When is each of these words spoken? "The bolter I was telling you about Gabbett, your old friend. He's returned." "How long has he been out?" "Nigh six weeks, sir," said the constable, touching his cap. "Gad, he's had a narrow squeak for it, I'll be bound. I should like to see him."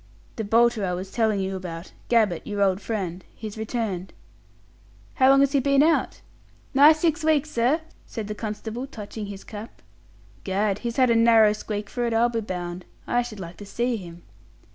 "The 0.37 0.43
bolter 0.43 0.83
I 0.83 0.93
was 0.93 1.11
telling 1.11 1.41
you 1.41 1.55
about 1.55 1.91
Gabbett, 2.09 2.47
your 2.47 2.63
old 2.63 2.81
friend. 2.81 3.23
He's 3.35 3.55
returned." 3.55 4.13
"How 5.13 5.29
long 5.29 5.41
has 5.41 5.51
he 5.51 5.59
been 5.59 5.83
out?" 5.83 6.21
"Nigh 6.73 6.93
six 6.93 7.23
weeks, 7.23 7.51
sir," 7.51 7.81
said 8.07 8.27
the 8.27 8.33
constable, 8.33 8.87
touching 8.87 9.27
his 9.27 9.43
cap. 9.43 9.83
"Gad, 10.43 10.79
he's 10.79 10.97
had 10.97 11.11
a 11.11 11.15
narrow 11.15 11.53
squeak 11.53 11.87
for 11.87 12.03
it, 12.05 12.15
I'll 12.15 12.29
be 12.29 12.41
bound. 12.41 12.85
I 13.05 13.21
should 13.21 13.39
like 13.39 13.57
to 13.57 13.65
see 13.67 13.95
him." 13.97 14.23